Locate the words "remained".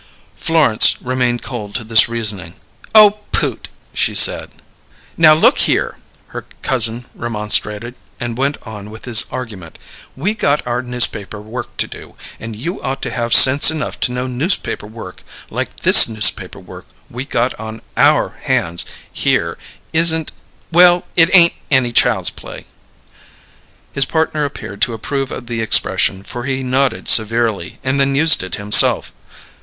0.99-1.43